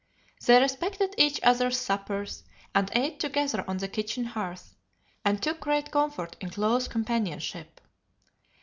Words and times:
They 0.43 0.59
respected 0.59 1.13
each 1.15 1.39
other's 1.43 1.77
suppers, 1.77 2.43
and 2.73 2.89
ate 2.95 3.19
together 3.19 3.63
on 3.67 3.77
the 3.77 3.87
kitchen 3.87 4.23
hearth, 4.25 4.75
and 5.23 5.39
took 5.39 5.59
great 5.59 5.91
comfort 5.91 6.35
in 6.41 6.49
close 6.49 6.87
companionship. 6.87 7.79